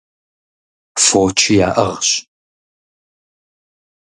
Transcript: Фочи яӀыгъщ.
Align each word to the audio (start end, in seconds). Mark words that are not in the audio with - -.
Фочи 1.03 1.53
яӀыгъщ. 1.67 2.09